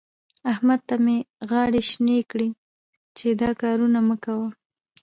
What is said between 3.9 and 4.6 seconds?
مه کوه.